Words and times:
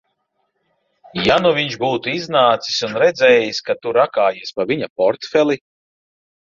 Ja 1.27 1.35
nu 1.43 1.51
viņš 1.57 1.75
būtu 1.83 2.11
iznācis 2.21 2.79
un 2.89 2.97
redzējis, 3.05 3.63
ka 3.71 3.79
tu 3.83 3.97
rakājies 4.01 4.59
pa 4.59 4.71
viņa 4.75 4.93
portfeli? 5.01 5.65